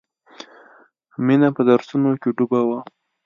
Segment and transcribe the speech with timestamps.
[1.25, 2.79] مینه په درسونو کې ډوبه وه